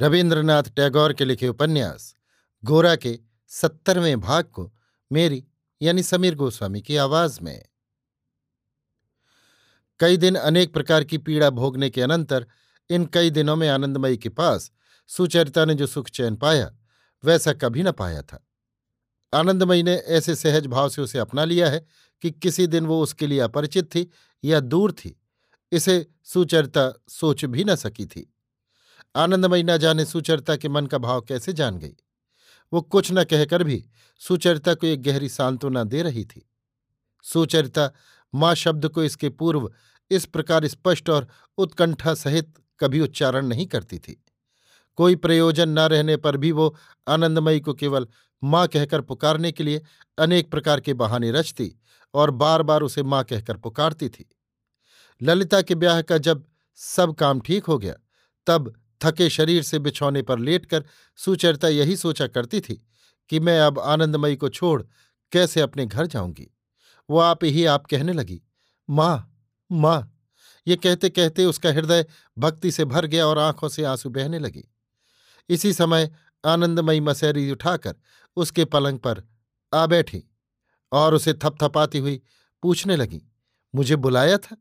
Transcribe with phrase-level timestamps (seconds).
[0.00, 2.14] रविन्द्रनाथ टैगोर के लिखे उपन्यास,
[2.64, 4.74] गोरा के सत्तरवें भाग को
[5.12, 5.44] मेरी,
[5.82, 7.64] यानी समीर गोस्वामी की आवाज़ में।
[10.00, 12.46] कई दिन अनेक प्रकार की पीड़ा भोगने के अनंतर,
[12.90, 14.72] इन कई दिनों में आनंदमयी के पास,
[15.06, 16.76] सुचरिता ने जो सुख चैन पाया,
[17.24, 18.48] वैसा कभी न पाया था।
[19.34, 21.86] आनंदमयी ने ऐसे सहज भाव से उसे अपना लिया है
[22.22, 24.10] कि किसी दिन वो उसके लिए अपरिचित थी
[24.44, 25.20] या दूर थी,
[25.72, 28.33] इसे सुचरिता सोच भी न सकी थी।
[29.14, 31.94] आनंदमयी न जाने सुचरिता के मन का भाव कैसे जान गई।
[32.72, 33.84] वो कुछ न कहकर भी
[34.20, 36.48] सुचरिता को एक गहरी सांत्वना दे रही थी।
[37.24, 37.90] सुचरिता
[38.34, 39.70] माँ शब्द को इसके पूर्व
[40.10, 44.20] इस प्रकार स्पष्ट और उत्कंठा सहित कभी उच्चारण नहीं करती थी।
[44.98, 46.74] कोई प्रयोजन न रहने पर भी वो
[47.06, 48.06] आनंदमयी को केवल
[48.42, 49.82] माँ कहकर पुकारने के लिए
[50.18, 51.72] अनेक प्रकार के बहाने रचती
[52.14, 54.28] और बार बार उसे माँ कहकर पुकारती थी।
[55.20, 56.44] ललिता के ब्याह का जब
[56.78, 57.94] सब काम ठीक हो गया,
[58.46, 58.72] तब
[59.04, 60.84] थके शरीर से बिछौने पर लेटकर
[61.18, 62.74] सुचरिता यही सोचा करती थी
[63.30, 64.82] कि मैं अब आनंदमयी को छोड़
[65.32, 66.50] कैसे अपने घर जाऊँगी।
[67.08, 68.40] वो आप ही आप कहने लगी,
[68.88, 69.30] माँ
[69.70, 70.10] माँ।
[70.66, 72.04] ये कहते कहते उसका हृदय
[72.38, 74.64] भक्ति से भर गया और आँखों से आँसू बहने लगे।
[75.48, 76.10] इसी समय
[76.44, 77.94] आनंदमयी मसैरी उठाकर
[78.36, 79.22] उसके पलंग पर
[79.74, 80.22] आ बैठी
[80.92, 82.20] और उसे थपथपाती हुई
[82.62, 83.22] पूछने लगी,
[83.74, 84.56] मुझे बुलाया था?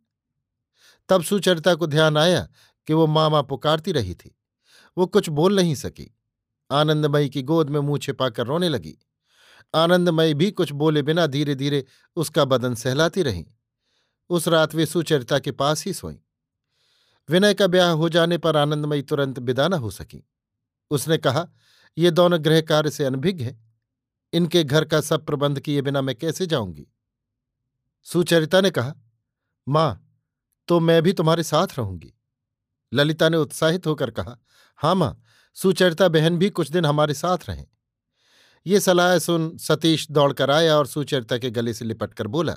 [1.09, 2.47] तब सुचरिता को ध्यान आया
[2.88, 4.35] कि वो मामा पुकारती रही थी।
[4.97, 6.17] वो कुछ बोल नहीं सकी।
[6.71, 8.97] आनंदमयी की गोद में मुँह छिपाकर रोने लगी।
[9.75, 13.47] आनंदमयी भी कुछ बोले बिना धीरे धीरे उसका बदन सहलाती रही।
[14.29, 16.19] उस रात वे सुचरिता के पास ही सोई।
[17.29, 20.27] विनय का ब्याह हो जाने पर आनंदमयी तुरंत विदा न हो सकी।
[20.91, 21.47] उसने कहा,
[21.97, 23.73] ये दोनों गृह कार्य से अनभिज्ञ हैं।
[24.33, 26.87] इनके घर का सब प्रबंध किए बिना मैं कैसे जाऊँगी?
[28.03, 28.95] सुचरिता ने कहा,
[29.69, 30.09] माँ
[30.67, 32.13] तो मैं भी तुम्हारे साथ रहूँगी।
[32.93, 34.37] ललिता ने उत्साहित होकर कहा
[34.83, 35.23] हाँ माँ,
[35.53, 37.66] सुचरिता बहन भी कुछ दिन हमारे साथ रहें।
[38.66, 42.55] ये सलाह सुन सतीश दौड़कर आया और सुचरिता के गले से लिपट कर बोला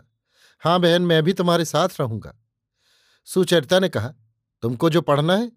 [0.62, 2.34] हाँ बहन, मैं भी तुम्हारे साथ रहूँगा।
[3.24, 4.08] सुचरिता ने कहा,
[4.62, 5.52] तुमको जो पढ़ना है?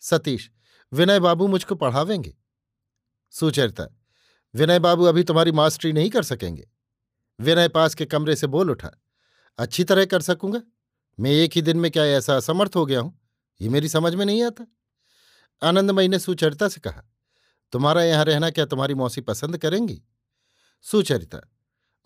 [0.00, 0.50] सतीश,
[0.92, 2.34] विनय बाबू मुझको पढ़ावेंगे।
[3.30, 3.88] सुचरिता,
[4.54, 6.68] विनय बाबू अभी तुम्हारी मास्टरी नहीं कर सकेंगे।
[7.40, 8.90] विनय पास के कमरे से बोल उठा,
[9.58, 10.62] अच्छी तरह कर सकूँगा?
[11.20, 13.18] मैं एक ही दिन में क्या ऐसा असमर्थ हो गया हूँ?
[13.60, 14.66] ये मेरी समझ में नहीं आता।
[15.62, 17.02] आनंदमयी ने सुचरिता से कहा,
[17.72, 20.02] तुम्हारा यहाँ रहना क्या तुम्हारी मौसी पसंद करेंगी?
[20.84, 21.40] सुचरिता,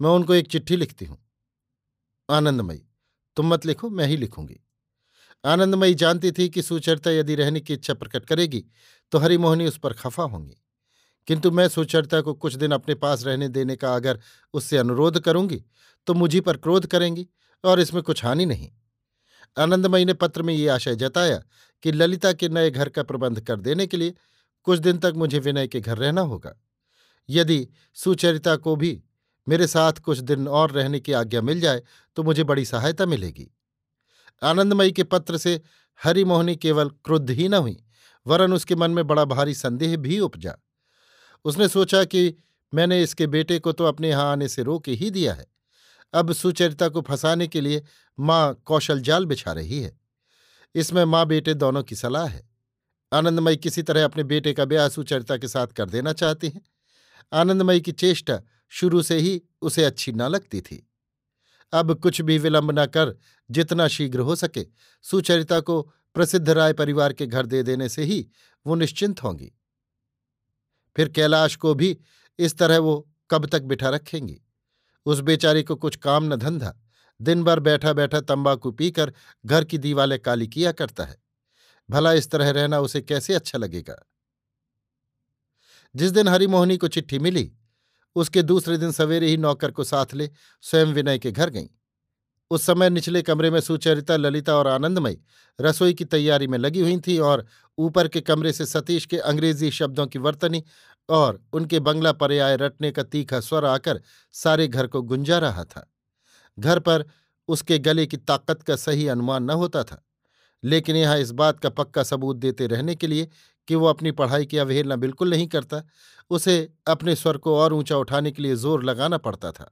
[0.00, 1.18] मैं उनको एक चिट्ठी लिखती हूँ।
[2.28, 2.82] आनंदमयी
[3.36, 4.60] तुम मत लिखो, मैं ही लिखूँगी।
[5.44, 8.64] आनंदमयी जानती थी कि सुचरिता यदि रहने की इच्छा प्रकट करेगी
[9.12, 10.56] तो हरिमोहनी उस पर खफा होंगी।
[11.28, 14.20] किंतु मैं सुचरिता को कुछ दिन अपने पास रहने देने का अगर
[14.54, 15.62] उससे अनुरोध करूँगी
[16.06, 17.26] तो मुझी पर क्रोध करेंगी
[17.64, 18.70] और इसमें कुछ हानि नहीं।
[19.58, 21.42] आनंदमयी ने पत्र में ये आशय जताया
[21.82, 24.14] कि ललिता के नए घर का प्रबंध कर देने के लिए
[24.66, 26.54] कुछ दिन तक मुझे विनय के घर रहना होगा।
[27.28, 29.02] यदि सुचरिता को भी
[29.46, 31.82] मेरे साथ कुछ दिन और रहने की आज्ञा मिल जाए
[32.16, 33.50] तो मुझे बड़ी सहायता मिलेगी।
[34.42, 35.60] आनंदमयी के पत्र से
[36.00, 37.76] हरिमोहनी केवल क्रुद्ध ही न हुई,
[38.26, 40.56] वरन उसके मन में बड़ा भारी संदेह भी उपजा।
[41.44, 42.34] उसने सोचा कि
[42.72, 45.46] मैंने इसके बेटे को तो अपने यहाँ आने से रोक ही दिया है।
[46.14, 47.82] अब सुचरिता को फंसाने के लिए
[48.20, 50.00] माँ कौशल जाल बिछा रही है।
[50.74, 52.50] इसमें माँ बेटे दोनों की सलाह है।
[53.12, 56.62] आनंदमयी किसी तरह अपने बेटे का ब्याह सुचरिता के साथ कर देना चाहती हैं।
[57.32, 60.90] आनंदमयी की चेष्टा शुरू से ही उसे अच्छी ना लगती थी।
[61.72, 63.16] अब कुछ भी विलंब न कर
[63.50, 64.66] जितना शीघ्र हो सके
[65.02, 65.82] सुचरिता को
[66.14, 68.28] प्रसिद्ध राय परिवार के घर दे देने से ही
[68.66, 69.52] वो निश्चिंत होंगी।
[70.96, 71.98] फिर कैलाश को भी
[72.38, 74.42] इस तरह वो कब तक बिठा रखेंगी?
[75.06, 76.81] उस बेचारी को कुछ काम न धंधा।
[77.22, 79.12] दिन भर बैठा बैठा तंबाकू पीकर
[79.46, 81.22] घर की दीवालें काली किया करता है।
[81.90, 84.08] भला इस तरह रहना उसे कैसे अच्छा लगेगा?
[85.96, 87.52] जिस दिन हरिमोहनी को चिट्ठी मिली,
[88.16, 90.30] उसके दूसरे दिन सवेरे ही नौकर को साथ ले
[90.60, 91.68] स्वयं विनय के घर गईं।
[92.50, 95.16] उस समय निचले कमरे में सुचरिता, ललिता और आनंदमय
[95.60, 97.46] रसोई की तैयारी में लगी हुई थी और
[97.78, 100.64] ऊपर के कमरे से सतीश के अंग्रेज़ी शब्दों की वर्तनी
[101.08, 104.02] और उनके बंगला पर्याय रटने का तीखा स्वर आकर
[104.32, 105.91] सारे घर को गुंजा रहा था।
[106.58, 107.04] घर पर
[107.48, 110.02] उसके गले की ताकत का सही अनुमान न होता था।
[110.62, 113.28] लेकिन यहाँ इस बात का पक्का सबूत देते रहने के लिए
[113.68, 115.82] कि वो अपनी पढ़ाई की अवहेलना बिल्कुल नहीं करता,
[116.30, 119.70] उसे अपने स्वर को और ऊँचा उठाने के लिए ज़ोर लगाना पड़ता था।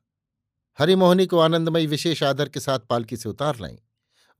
[0.78, 3.78] हरिमोहनी को आनंदमयी विशेष आदर के साथ पालकी से उतार लाई।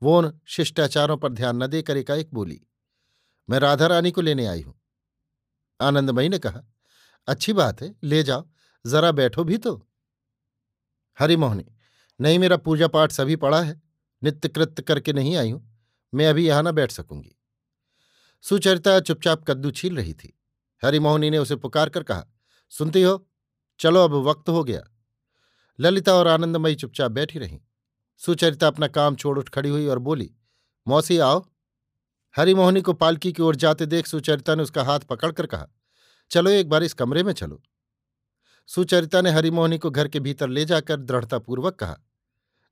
[0.03, 2.61] वो उन शिष्टाचारों पर ध्यान न देकर एकाएक बोली,
[3.49, 4.75] मैं राधा रानी को लेने आई हूँ।
[5.81, 6.63] आनंदमयी ने कहा,
[7.29, 8.45] अच्छी बात है, ले जाओ,
[8.85, 9.75] जरा बैठो भी तो।
[11.19, 11.65] हरिमोहनी
[12.21, 13.81] नहीं मेरा पूजा पाठ सभी पड़ा है
[14.23, 15.63] नित्य कृत्य करके नहीं आई हूँ,
[16.13, 17.37] मैं अभी यहाँ न बैठ सकूँगी।
[18.45, 20.37] सुचरिता चुपचाप कद्दू छील रही थी।
[20.83, 22.25] हरिमोहनी ने उसे पुकार कर कहा,
[22.73, 23.27] सुनती हो?
[23.81, 24.83] चलो अब वक्त हो गया।
[25.79, 27.59] ललिता और आनंदमयी चुपचाप बैठी रहीं।
[28.21, 30.31] सुचरिता अपना काम छोड़ उठ खड़ी हुई और बोली,
[30.87, 31.45] मौसी आओ।
[32.35, 35.67] हरिमोहनी को पालकी की ओर जाते देख सुचरिता ने उसका हाथ पकड़कर कहा,
[36.31, 37.63] चलो एक बार इस कमरे में चलो।
[38.69, 41.99] सुचरिता ने हरिमोहनी को घर के भीतर ले जाकर दृढ़तापूर्वक कहा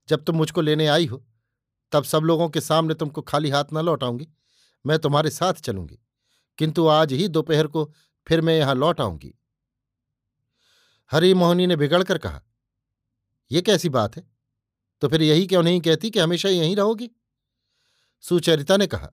[0.08, 1.24] जब तुम मुझको लेने आई हो,
[1.92, 4.28] तब सब लोगों के सामने तुमको खाली हाथ न लौटाऊँगी।
[4.84, 5.98] मैं तुम्हारे साथ चलूँगी,
[6.58, 7.84] किंतु आज ही दोपहर को
[8.26, 9.34] फिर मैं यहाँ लौट आऊँगी।
[11.10, 12.42] हरिमोहनी ने बिगड़कर कहा
[13.50, 14.26] यह कैसी बात है?
[15.02, 17.10] तो फिर यही क्यों नहीं कहती कि हमेशा यहीं रहोगी?
[18.24, 19.10] सुचरिता ने कहा,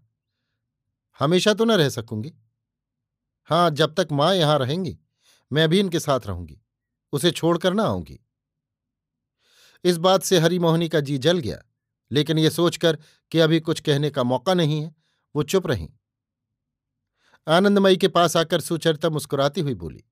[1.20, 2.34] हमेशा तो न रह सकूँगी।
[3.50, 4.98] हाँ जब तक माँ यहाँ रहेंगी,
[5.52, 6.60] मैं भी इनके साथ रहूँगी,
[7.14, 8.20] उसे छोड़कर ना आऊँगी।
[9.86, 11.58] इस बात से हरिमोहनी का जी जल गया,
[12.12, 12.98] लेकिन ये सोचकर
[13.32, 14.96] कि अभी कुछ कहने का मौका नहीं है,
[15.36, 15.90] वो चुप रही।
[17.48, 20.04] आनंदमयी के पास आकर सुचरिता मुस्कुराती हुई बोली,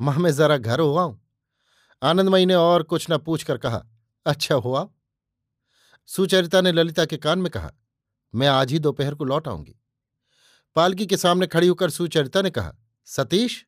[0.00, 1.20] माँ, मैं जरा घर हो। आऊँ
[2.02, 3.84] आनंदमयी ने और कुछ न पूछकर कहा
[4.26, 4.88] अच्छा हुआ।
[6.08, 7.72] सुचरिता ने ललिता के कान में कहा,
[8.34, 9.76] मैं आज ही दोपहर को लौट आऊँगी।
[10.76, 12.74] पालकी के सामने खड़ी होकर सुचरिता ने कहा,
[13.04, 13.64] सतीश?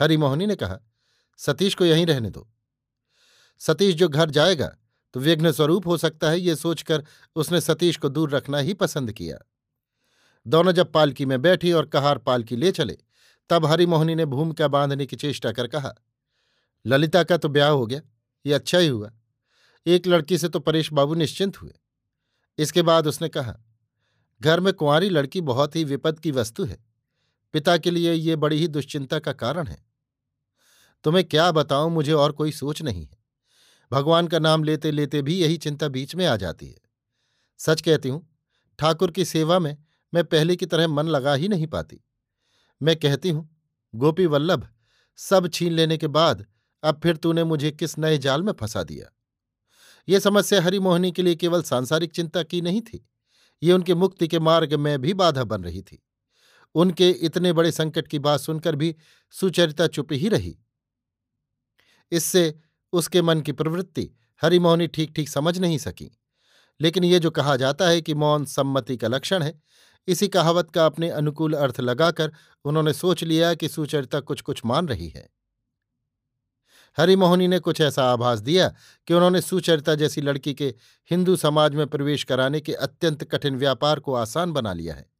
[0.00, 0.78] हरिमोहनी ने कहा,
[1.38, 2.48] सतीश को यहीं रहने दो।
[3.60, 4.76] सतीश जो घर जाएगा
[5.14, 7.04] तो विघ्न स्वरूप हो सकता है ये सोचकर
[7.36, 9.38] उसने सतीश को दूर रखना ही पसंद किया।
[10.46, 12.96] दोनों जब पालकी में बैठी और कहार पालकी ले चले,
[13.50, 15.94] तब हरिमोहनी ने भूमिका बांधने की चेष्टा कर कहा,
[16.84, 18.00] ललिता का तो ब्याह हो गया,
[18.44, 19.12] ये अच्छा ही हुआ।
[19.86, 21.72] एक लड़की से तो परेश बाबू निश्चिंत हुए।
[22.58, 23.56] इसके बाद उसने कहा,
[24.40, 26.78] घर में कुंवारी लड़की बहुत ही विपद की वस्तु है।
[27.54, 29.84] पिता के लिए ये बड़ी ही दुश्चिंता का कारण है।
[31.04, 33.25] तुम्हें क्या बताऊँ, मुझे और कोई सोच नहीं है।
[33.92, 36.76] भगवान का नाम लेते लेते भी यही चिंता बीच में आ जाती है।
[37.58, 38.36] सच कहती हूँ,
[38.78, 39.76] ठाकुर की सेवा में
[40.14, 42.04] मैं पहले की तरह मन लगा ही नहीं पाती।
[42.82, 43.62] मैं कहती हूँ,
[43.94, 44.68] गोपी वल्लभ,
[45.16, 46.46] सब छीन लेने के बाद
[46.82, 49.12] अब फिर तूने मुझे किस नए जाल में फंसा दिया?
[50.08, 53.08] ये समस्या हरिमोहनी के लिए केवल सांसारिक चिंता की नहीं थी।
[53.62, 56.02] ये उनके मुक्ति के मार्ग में भी बाधा बन रही थी।
[56.74, 58.96] उनके इतने बड़े संकट की बात सुनकर भी
[59.30, 60.58] सुचरिता चुप ही रही।
[62.12, 62.60] इससे
[62.92, 64.10] उसके मन की प्रवृत्ति।
[64.42, 66.18] हरिमोहनी ठीक ठीक समझ नहीं सकी।
[66.80, 69.62] लेकिन ये जो कहा जाता है कि मौन सम्मति का लक्षण है,
[70.08, 72.32] इसी कहावत का अपने अनुकूल अर्थ लगाकर
[72.64, 75.30] उन्होंने सोच लिया कि सुचरिता कुछ कुछ मान रही है।
[76.98, 78.74] हरिमोहनी ने कुछ ऐसा आभास दिया
[79.06, 80.74] कि उन्होंने सुचरिता जैसी लड़की के
[81.10, 85.10] हिंदू समाज में प्रवेश कराने के अत्यंत कठिन व्यापार को आसान बना लिया है।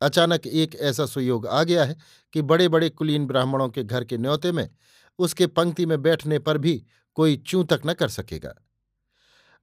[0.00, 1.96] अचानक एक ऐसा सुयोग आ गया है
[2.32, 4.70] कि बड़े बड़े कुलीन ब्राह्मणों के घर के न्योते में,
[5.18, 8.54] उसके पंक्ति में बैठने पर भी कोई चूं तक न कर सकेगा।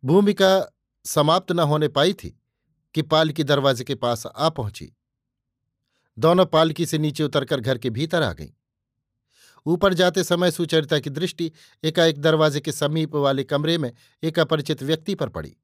[0.04, 0.72] भूमिका
[1.06, 2.40] समाप्त न होने पाई थी
[2.96, 4.92] कि पालकी दरवाजे के पास आ पहुँची।
[6.18, 8.50] दोनों पालकी से नीचे उतरकर घर के भीतर आ गईं।
[9.66, 11.52] ऊपर जाते समय सुचरिता की दृष्टि
[11.84, 13.92] एकाएक दरवाजे के समीप वाले कमरे में
[14.24, 15.56] एक अपरिचित व्यक्ति पर पड़ी।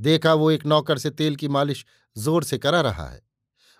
[0.00, 1.86] देखा वो एक नौकर से तेल की मालिश
[2.16, 3.22] ज़ोर से करा रहा है।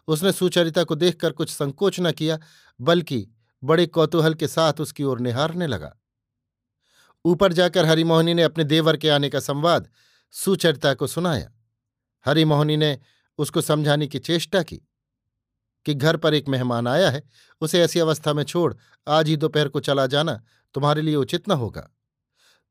[0.08, 2.38] उसने सुचरिता को देखकर कुछ संकोच न किया,
[2.80, 3.28] बल्कि
[3.64, 6.01] बड़े कौतूहल के साथ उसकी ओर निहारने लगा।
[7.24, 9.88] ऊपर जाकर हरिमोहनी ने अपने देवर के आने का संवाद,
[10.30, 11.52] सुचरिता को सुनाया।
[12.26, 12.98] हरिमोहनी ने
[13.38, 14.76] उसको समझाने की चेष्टा की
[15.86, 17.22] कि घर पर एक मेहमान आया है,
[17.60, 18.74] उसे ऐसी अवस्था में छोड़,
[19.08, 20.42] आज ही दोपहर को चला जाना
[20.74, 21.88] तुम्हारे लिए उचित न होगा।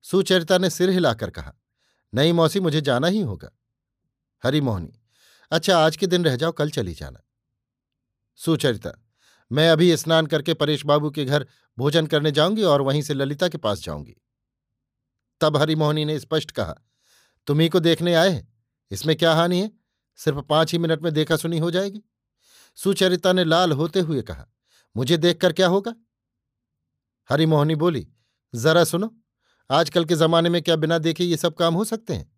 [0.01, 1.53] सुचरिता ने सिर हिलाकर कहा,
[2.13, 3.51] नहीं मौसी, मुझे जाना ही होगा।
[4.43, 4.93] हरिमोहनी
[5.51, 7.19] अच्छा आज के दिन रह जाओ, कल चली जाना।
[8.35, 8.91] सुचरिता,
[9.51, 13.47] मैं अभी स्नान करके परेश बाबू के घर भोजन करने जाऊँगी और वहीं से ललिता
[13.47, 14.20] के पास जाऊँगी।
[15.41, 16.75] तब हरिमोहनी ने स्पष्ट कहा
[17.47, 18.53] तुम्ही को देखने आए हैं?
[18.91, 19.71] इसमें क्या हानि है?
[20.17, 22.01] सिर्फ़ पाँच ही मिनट में देखा सुनी हो जाएगी।
[22.75, 24.47] सुचरिता ने लाल होते हुए कहा,
[24.97, 25.95] मुझे देखकर क्या होगा?
[27.29, 28.07] हरिमोहनी बोली,
[28.55, 29.15] जरा सुनो,
[29.69, 32.31] आजकल के जमाने में क्या बिना देखे ये सब काम हो सकते हैं?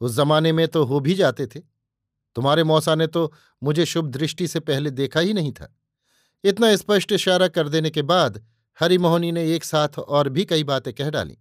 [0.00, 1.60] उस जमाने में तो हो भी जाते थे।
[2.34, 3.32] तुम्हारे मौसा ने तो
[3.62, 5.74] मुझे शुभ दृष्टि से पहले देखा ही नहीं था।
[6.44, 8.44] इतना स्पष्ट इशारा कर देने के बाद
[8.80, 11.38] हरिमोहनी ने एक साथ और भी कई बातें कह डाली।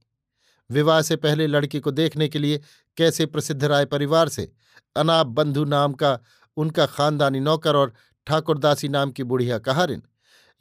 [0.71, 2.59] विवाह से पहले लड़की को देखने के लिए
[2.97, 4.51] कैसे प्रसिद्ध राय परिवार से?
[4.95, 6.19] अनाप बंधु नाम का
[6.57, 7.93] उनका खानदानी नौकर और
[8.27, 10.03] ठाकुरदासी नाम की बुढ़िया कहारिन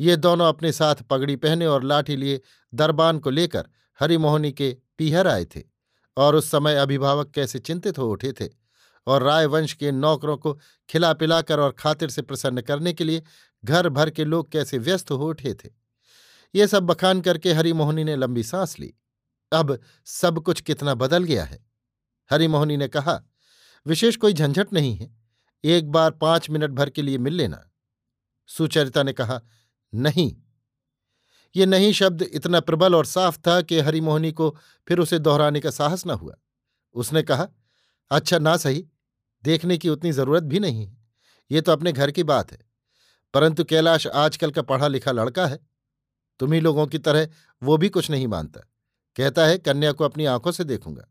[0.01, 2.41] ये दोनों अपने साथ पगड़ी पहने और लाठी लिए
[2.75, 3.69] दरबान को लेकर
[4.01, 5.63] हरिमोहनी के पीहर आए थे
[6.17, 8.49] और उस समय अभिभावक कैसे चिंतित हो उठे थे
[9.07, 10.53] और रायवंश के नौकरों को
[10.89, 13.23] खिला पिलाकर और खातिर से प्रसन्न करने के लिए
[13.65, 15.69] घर भर के लोग कैसे व्यस्त हो उठे थे?
[16.55, 18.95] ये सब बखान करके हरिमोहनी ने लंबी सांस ली।
[19.53, 21.67] अब सब कुछ कितना बदल गया है?
[22.31, 23.23] हरिमोहनी ने कहा,
[23.87, 25.17] विशेष कोई झंझट नहीं है।
[25.65, 27.71] एक बार पाँच मिनट भर के लिए मिल लेना।
[28.47, 29.41] सुचरिता ने कहा,
[29.95, 30.37] नहीं।
[31.57, 34.57] ये नहीं शब्द इतना प्रबल और साफ़ था कि हरिमोहनी को
[34.89, 36.35] फिर उसे दोहराने का साहस न हुआ।
[36.95, 37.49] उसने कहा
[38.11, 38.89] अच्छा ना सही।
[39.45, 40.99] देखने की उतनी ज़रूरत भी नहीं है।
[41.51, 42.59] ये तो अपने घर की बात है।
[43.35, 45.59] परंतु कैलाश आजकल का पढ़ा लिखा लड़का है।
[46.39, 47.29] तुम्ही लोगों की तरह
[47.63, 48.61] वो भी कुछ नहीं मानता।
[49.19, 51.09] कहता है, कन्या को अपनी आँखों से देखूँगा।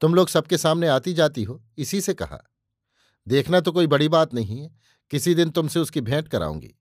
[0.00, 2.50] तुम लोग सबके सामने आती जाती हो। इसी से कहा।
[3.28, 4.76] देखना तो कोई बड़ी बात नहीं है।
[5.10, 6.74] किसी दिन तुमसे उसकी भेंट कराऊँगी।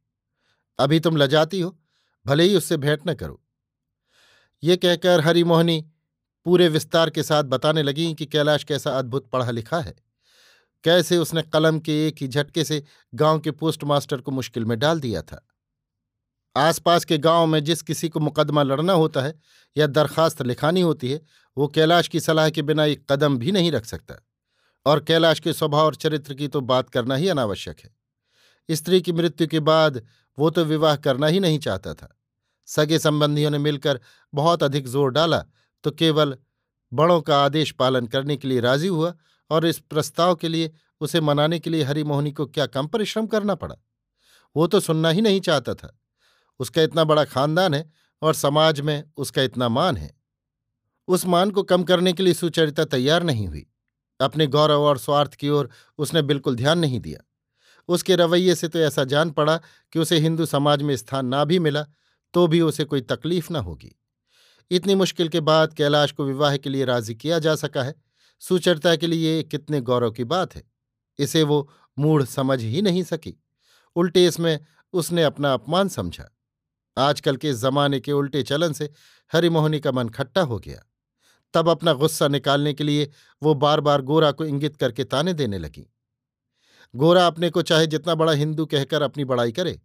[0.79, 1.79] अभी तुम लजाती हो,
[2.25, 3.43] भले ही उससे भेंट न करो।
[4.63, 5.91] ये कहकर हरिमोहनी
[6.45, 9.95] पूरे विस्तार के साथ बताने लगी कि कैलाश कैसा अद्भुत पढ़ा लिखा है।
[10.83, 12.83] कैसे उसने कलम के एक ही झटके से
[13.15, 15.48] गाँव के पोस्टमास्टर को मुश्किल में डाल दिया था।
[16.55, 19.33] आसपास के गाँव में जिस किसी को मुकदमा लड़ना होता है
[19.75, 21.21] या दरखास्त लिखानी होती है,
[21.57, 24.15] वो कैलाश की सलाह के बिना एक कदम भी नहीं रख सकता।
[24.85, 29.11] और कैलाश के स्वभाव और चरित्र की तो बात करना ही अनावश्यक है। स्त्री की
[29.11, 30.01] मृत्यु के बाद
[30.37, 32.15] वो तो विवाह करना ही नहीं चाहता था।
[32.67, 33.99] सगे संबंधियों ने मिलकर
[34.33, 35.43] बहुत अधिक ज़ोर डाला
[35.83, 36.37] तो केवल
[36.91, 39.13] बड़ों का आदेश पालन करने के लिए राज़ी हुआ
[39.49, 43.55] और इस प्रस्ताव के लिए, उसे मनाने के लिए हरिमोहनी को क्या कम परिश्रम करना
[43.55, 43.75] पड़ा?
[44.55, 45.98] वो तो सुनना ही नहीं चाहता था।
[46.59, 50.17] उसका इतना बड़ा खानदान है और समाज में उसका इतना मान है।
[51.07, 53.65] उस मान को कम करने के लिए सुचरिता तैयार नहीं हुई।
[54.19, 57.19] अपने गौरव और स्वार्थ की ओर उसने बिल्कुल ध्यान नहीं दिया।
[57.89, 59.57] उसके रवैये से तो ऐसा जान पड़ा
[59.93, 61.85] कि उसे हिंदू समाज में स्थान ना भी मिला
[62.33, 63.95] तो भी उसे कोई तकलीफ़ ना होगी।
[64.71, 67.95] इतनी मुश्किल के बाद कैलाश को विवाह के लिए राज़ी किया जा सका है।
[68.39, 70.63] सुचरिता के लिए कितने गौरव की बात है।
[71.19, 73.43] इसे वो मूढ़ समझ ही नहीं सकी।
[73.95, 74.59] उल्टे इसमें
[74.93, 76.29] उसने अपना अपमान समझा।
[76.99, 78.89] आजकल के जमाने के उल्टे चलन से
[79.31, 80.81] हरिमोहनी का मन खट्टा हो गया।
[81.53, 83.09] तब अपना गुस्सा निकालने के लिए
[83.41, 85.85] वो बार बार गोरा को इंगित करके ताने देने लगी।
[86.93, 89.79] गोरा अपने को चाहे जितना बड़ा हिंदू कहकर अपनी बड़ाई करे,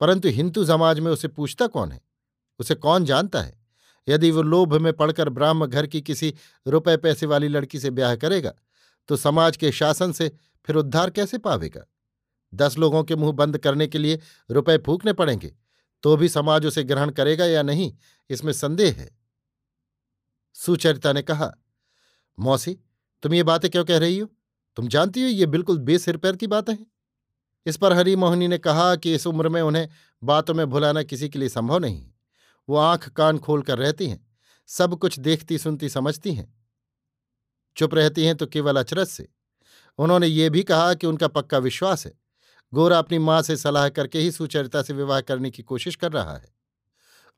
[0.00, 2.00] परंतु हिंदू समाज में उसे पूछता कौन है?
[2.60, 3.58] उसे कौन जानता है?
[4.08, 6.32] यदि वो लोभ में पड़कर ब्राह्म घर की किसी
[6.66, 8.52] रुपए पैसे वाली लड़की से ब्याह करेगा
[9.08, 10.30] तो समाज के शासन से
[10.68, 11.84] फिर उद्धार कैसे पावेगा?
[12.52, 14.18] दस लोगों के मुँह बंद करने के लिए
[14.50, 15.52] रुपए फूकने पड़ेंगे।
[16.04, 17.92] तो भी समाज उसे ग्रहण करेगा या नहीं,
[18.30, 19.10] इसमें संदेह है।
[20.54, 21.50] सुचरिता ने कहा,
[22.38, 22.78] मौसी,
[23.22, 24.28] तुम ये बातें क्यों कह रही हो?
[24.76, 26.86] तुम जानती हो ये बिल्कुल बेसिर पैर की बातें हैं?
[27.66, 29.88] इस पर हरी मोहनी ने कहा कि इस उम्र में उन्हें
[30.22, 32.10] बातों में भुलाना किसी के लिए संभव नहीं
[32.68, 34.26] वो आँख कान खोल कर रहती हैं,
[34.66, 36.52] सब कुछ देखती, सुनती, समझती हैं।
[37.76, 39.28] चुप रहती हैं तो केवल अचरज से।
[39.98, 42.12] उन्होंने ये भी कहा कि उनका पक्का विश्वास है।
[42.74, 46.34] गोरा अपनी माँ से सलाह करके ही सुचरिता से विवाह करने की कोशिश कर रहा
[46.34, 46.52] है।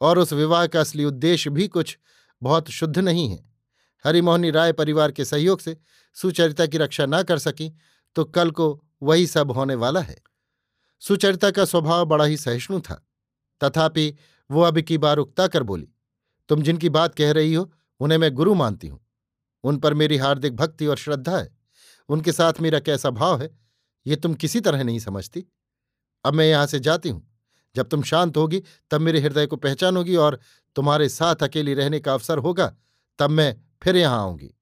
[0.00, 1.98] और उस विवाह का असली उद्देश्य भी कुछ
[2.42, 3.44] बहुत शुद्ध नहीं है।
[4.04, 5.76] हरिमोहनी राय परिवार के सहयोग से
[6.16, 7.72] सुचरिता की रक्षा न कर सकी
[8.16, 8.68] तो कल को
[9.02, 10.16] वही सब होने वाला है।
[11.02, 12.94] सुचरिता का स्वभाव बड़ा ही सहिष्णु था।
[13.60, 14.14] तथापि
[14.50, 15.88] वो अब की बार उकता कर बोली,
[16.48, 19.00] तुम जिनकी बात कह रही हो, उन्हें मैं गुरु मानती हूँ।
[19.64, 21.48] उन पर मेरी हार्दिक भक्ति और श्रद्धा है।
[22.08, 23.50] उनके साथ मेरा कैसा भाव है
[24.06, 25.44] ये तुम किसी तरह नहीं समझती।
[26.24, 27.26] अब मैं यहाँ से जाती हूँ।
[27.74, 30.38] जब तुम शांत होगी, तब मेरे हृदय को पहचानोगी और
[30.76, 32.66] तुम्हारे साथ अकेली रहने का अवसर होगा,
[33.18, 34.52] तब मैं फिर यहाँ आऊँगी।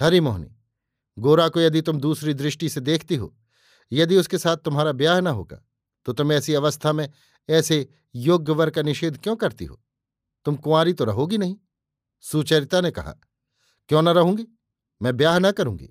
[0.00, 0.50] हरिमोहनी
[1.16, 3.34] गोरा को यदि तुम दूसरी दृष्टि से देखती हो,
[3.92, 5.62] यदि उसके साथ तुम्हारा ब्याह न होगा
[6.06, 7.08] तो तुम ऐसी अवस्था में
[7.48, 9.80] ऐसे योग्य वर का निषेध क्यों करती हो?
[10.46, 11.56] तुम कुंवारी तो रहोगी नहीं।
[12.24, 13.14] सुचरिता ने कहा,
[13.88, 14.46] क्यों न रहूँगी?
[15.00, 15.88] मैं ब्याह न करूँगी।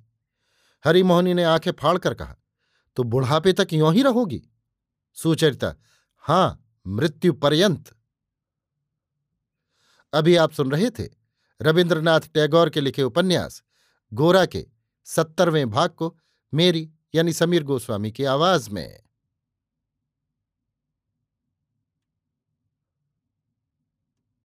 [0.86, 2.36] हरिमोहनी ने आँखें फाड़ कर कहा
[2.95, 4.41] तो बुढ़ापे तक यों ही रहोगी?
[5.13, 5.75] सुचरिता,
[6.17, 7.93] हाँ मृत्यु पर्यंत
[10.13, 11.07] अभी आप सुन रहे थे
[11.62, 13.62] रविन्द्रनाथ टैगोर के लिखे उपन्यास,
[14.13, 14.65] गोरा के
[15.05, 16.17] सत्तरवें भाग को
[16.53, 19.00] मेरी यानी समीर गोस्वामी की आवाज़ में।